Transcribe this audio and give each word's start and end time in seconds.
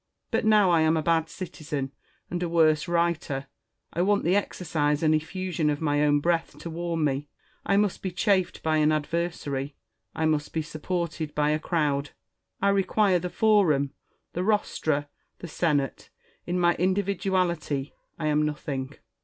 But 0.31 0.45
now 0.45 0.71
I 0.71 0.81
am 0.81 0.97
a 0.97 1.03
bad 1.03 1.29
citizen 1.29 1.91
and 2.31 2.41
a 2.41 2.49
worse 2.49 2.87
writer: 2.87 3.45
I 3.93 4.01
want 4.01 4.23
the 4.23 4.35
exercise 4.35 5.03
and 5.03 5.13
effusion 5.13 5.69
of 5.69 5.79
my 5.79 6.03
own 6.03 6.21
breath 6.21 6.57
to 6.61 6.71
warm 6.71 7.03
me; 7.03 7.27
I 7.67 7.77
must 7.77 8.01
be 8.01 8.09
chafed 8.09 8.63
by 8.63 8.77
an 8.77 8.91
adversary; 8.91 9.75
I 10.15 10.25
must 10.25 10.53
be 10.53 10.63
supported 10.63 11.35
by 11.35 11.51
a 11.51 11.59
crowd; 11.59 12.09
I 12.63 12.69
require 12.69 13.19
the 13.19 13.29
Forum, 13.29 13.91
the 14.33 14.43
Rostra, 14.43 15.07
the 15.37 15.47
Senate: 15.47 16.09
in 16.47 16.59
my 16.59 16.73
individuality 16.79 17.93
I 18.17 18.25
am 18.25 18.41
nothing. 18.43 18.95